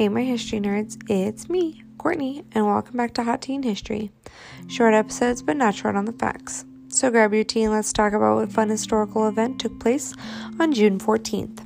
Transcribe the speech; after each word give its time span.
Hey, 0.00 0.08
my 0.08 0.22
history 0.22 0.60
nerds, 0.60 0.96
it's 1.10 1.50
me, 1.50 1.84
Courtney, 1.98 2.42
and 2.52 2.64
welcome 2.64 2.96
back 2.96 3.12
to 3.12 3.22
Hot 3.22 3.42
Teen 3.42 3.62
History. 3.62 4.10
Short 4.66 4.94
episodes, 4.94 5.42
but 5.42 5.58
not 5.58 5.74
short 5.74 5.94
on 5.94 6.06
the 6.06 6.14
facts. 6.14 6.64
So 6.88 7.10
grab 7.10 7.34
your 7.34 7.44
tea 7.44 7.64
and 7.64 7.72
let's 7.74 7.92
talk 7.92 8.14
about 8.14 8.36
what 8.36 8.50
fun 8.50 8.70
historical 8.70 9.28
event 9.28 9.60
took 9.60 9.78
place 9.78 10.14
on 10.58 10.72
June 10.72 10.98
14th. 10.98 11.60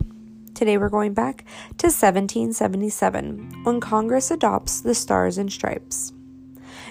Today 0.52 0.76
we're 0.78 0.88
going 0.88 1.14
back 1.14 1.44
to 1.78 1.86
1777 1.86 3.62
when 3.62 3.80
Congress 3.80 4.32
adopts 4.32 4.80
the 4.80 4.96
Stars 4.96 5.38
and 5.38 5.52
Stripes. 5.52 6.12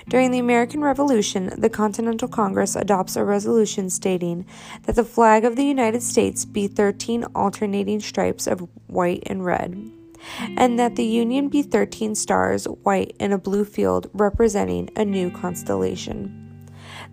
During 0.08 0.32
the 0.32 0.40
American 0.40 0.80
Revolution, 0.80 1.52
the 1.58 1.70
Continental 1.70 2.30
Congress 2.30 2.78
adopts 2.78 3.18
a 3.18 3.26
resolution 3.26 3.90
stating 3.90 4.46
that 4.84 4.96
the 4.96 5.04
flag 5.04 5.44
of 5.44 5.58
the 5.58 5.66
United 5.66 6.04
States 6.04 6.46
be 6.46 6.68
13 6.70 7.26
alternating 7.36 8.00
stripes 8.00 8.48
of 8.48 8.70
white 8.88 9.24
and 9.26 9.44
red 9.44 9.92
and 10.58 10.80
that 10.80 10.96
the 10.96 11.06
Union 11.06 11.50
be 11.50 11.62
13 11.62 12.16
stars, 12.16 12.66
white, 12.66 13.16
in 13.20 13.32
a 13.32 13.38
blue 13.38 13.66
field 13.66 14.10
representing 14.14 14.90
a 14.96 15.06
new 15.06 15.30
constellation. 15.32 16.40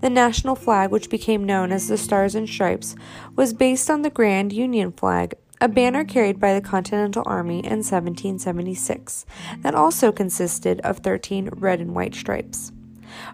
The 0.01 0.11
national 0.11 0.55
flag, 0.55 0.91
which 0.91 1.11
became 1.11 1.45
known 1.45 1.73
as 1.73 1.89
the 1.89 1.99
Stars 1.99 2.35
and 2.35 2.49
Stripes, 2.49 2.97
was 3.37 3.53
based 3.53 3.91
on 3.91 4.03
the 4.03 4.11
Grand 4.11 4.53
Union 4.53 4.93
flag, 4.93 5.35
a 5.61 5.69
banner 5.69 6.05
carried 6.05 6.41
by 6.41 6.55
the 6.55 6.63
Continental 6.63 7.23
Army 7.27 7.59
in 7.59 7.83
1776 7.83 9.27
that 9.61 9.75
also 9.75 10.11
consisted 10.11 10.81
of 10.81 10.99
13 10.99 11.51
red 11.53 11.81
and 11.81 11.95
white 11.95 12.15
stripes. 12.15 12.73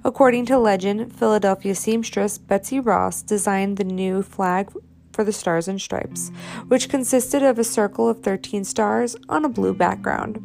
According 0.03 0.47
to 0.47 0.59
legend, 0.59 1.15
Philadelphia 1.15 1.75
seamstress 1.75 2.39
Betsy 2.39 2.81
Ross 2.81 3.23
designed 3.23 3.77
the 3.77 3.85
new 3.85 4.23
flag 4.23 4.73
for 5.17 5.25
the 5.25 5.33
Stars 5.33 5.67
and 5.67 5.81
Stripes, 5.81 6.31
which 6.69 6.91
consisted 6.91 7.43
of 7.43 7.59
a 7.59 7.65
circle 7.65 8.07
of 8.07 8.23
13 8.23 8.65
stars 8.65 9.17
on 9.31 9.47
a 9.47 9.49
blue 9.49 9.73
background, 9.73 10.39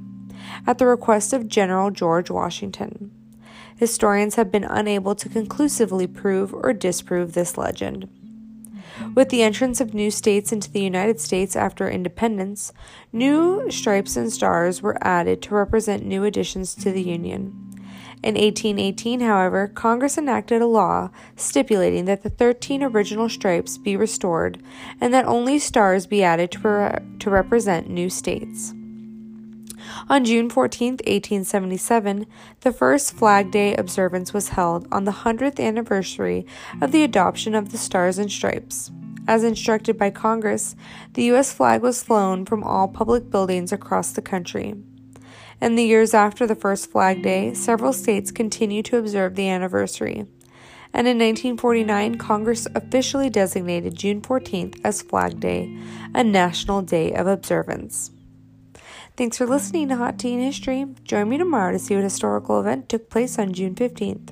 at 0.65 0.77
the 0.77 0.87
request 0.87 1.33
of 1.33 1.49
General 1.49 1.91
George 1.91 2.31
Washington. 2.31 3.11
Historians 3.75 4.35
have 4.35 4.49
been 4.49 4.63
unable 4.63 5.13
to 5.13 5.27
conclusively 5.27 6.07
prove 6.07 6.53
or 6.53 6.71
disprove 6.71 7.33
this 7.33 7.57
legend. 7.57 8.07
With 9.13 9.27
the 9.27 9.43
entrance 9.43 9.81
of 9.81 9.93
new 9.93 10.09
states 10.09 10.53
into 10.53 10.71
the 10.71 10.81
United 10.81 11.19
States 11.19 11.55
after 11.57 11.89
independence, 11.89 12.71
new 13.11 13.69
stripes 13.69 14.15
and 14.15 14.31
stars 14.31 14.81
were 14.81 14.97
added 15.01 15.41
to 15.41 15.55
represent 15.55 16.05
new 16.05 16.23
additions 16.23 16.75
to 16.75 16.91
the 16.91 17.01
Union. 17.01 17.70
In 18.23 18.35
1818, 18.35 19.19
however, 19.21 19.67
Congress 19.67 20.17
enacted 20.17 20.61
a 20.61 20.67
law 20.67 21.09
stipulating 21.35 22.05
that 22.05 22.23
the 22.23 22.29
13 22.29 22.83
original 22.83 23.29
stripes 23.29 23.77
be 23.77 23.95
restored 23.95 24.61
and 24.99 25.13
that 25.13 25.25
only 25.25 25.57
stars 25.59 26.05
be 26.05 26.23
added 26.23 26.51
to, 26.51 26.59
re- 26.59 26.99
to 27.19 27.29
represent 27.29 27.89
new 27.89 28.09
states. 28.09 28.73
On 30.09 30.23
June 30.23 30.49
14, 30.49 30.93
1877, 30.93 32.25
the 32.61 32.71
first 32.71 33.13
Flag 33.13 33.51
Day 33.51 33.75
observance 33.75 34.33
was 34.33 34.49
held 34.49 34.87
on 34.91 35.05
the 35.05 35.11
100th 35.11 35.59
anniversary 35.59 36.45
of 36.81 36.91
the 36.91 37.03
adoption 37.03 37.55
of 37.55 37.71
the 37.71 37.77
Stars 37.77 38.17
and 38.17 38.31
Stripes. 38.31 38.91
As 39.27 39.43
instructed 39.43 39.97
by 39.97 40.09
Congress, 40.09 40.75
the 41.13 41.23
U.S. 41.25 41.53
flag 41.53 41.81
was 41.81 42.03
flown 42.03 42.45
from 42.45 42.63
all 42.63 42.87
public 42.87 43.29
buildings 43.29 43.71
across 43.71 44.11
the 44.11 44.21
country. 44.21 44.75
In 45.61 45.75
the 45.75 45.83
years 45.83 46.13
after 46.13 46.47
the 46.47 46.55
first 46.55 46.89
Flag 46.91 47.21
Day, 47.21 47.53
several 47.53 47.93
states 47.93 48.31
continued 48.31 48.85
to 48.85 48.97
observe 48.97 49.35
the 49.35 49.47
anniversary. 49.47 50.25
And 50.93 51.07
in 51.07 51.17
1949, 51.17 52.15
Congress 52.15 52.67
officially 52.75 53.29
designated 53.29 53.95
June 53.95 54.21
14th 54.21 54.79
as 54.83 55.01
Flag 55.01 55.39
Day, 55.39 55.77
a 56.13 56.23
national 56.23 56.81
day 56.81 57.13
of 57.13 57.27
observance. 57.27 58.11
Thanks 59.15 59.37
for 59.37 59.45
listening 59.45 59.89
to 59.89 59.97
Hot 59.97 60.17
Teen 60.17 60.39
History. 60.39 60.85
Join 61.03 61.29
me 61.29 61.37
tomorrow 61.37 61.71
to 61.71 61.79
see 61.79 61.95
what 61.95 62.03
historical 62.03 62.59
event 62.59 62.89
took 62.89 63.09
place 63.09 63.37
on 63.37 63.53
June 63.53 63.75
15th. 63.75 64.29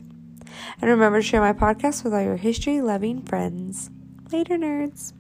And 0.82 0.90
remember 0.90 1.20
to 1.20 1.26
share 1.26 1.42
my 1.42 1.54
podcast 1.54 2.04
with 2.04 2.14
all 2.14 2.22
your 2.22 2.38
history 2.38 2.82
loving 2.82 3.22
friends. 3.22 3.90
Later, 4.32 4.58
nerds. 4.58 5.14